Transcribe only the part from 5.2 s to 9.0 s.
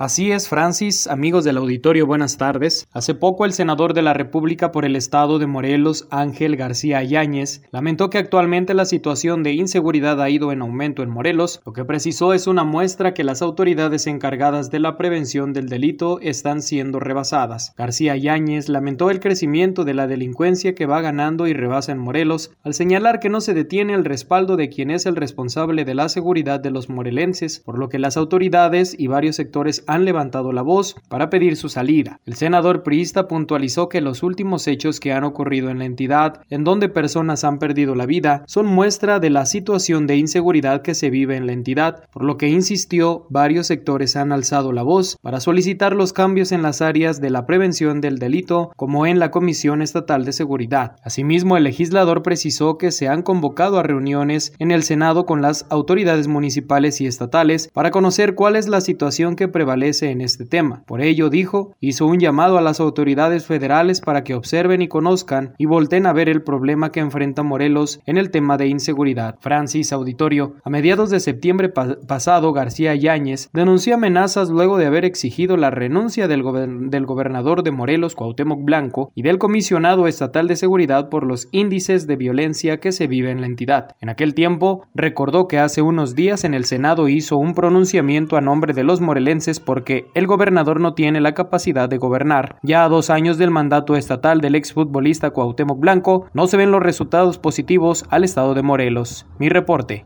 de Morelos, Ángel García Yáñez, lamentó que actualmente la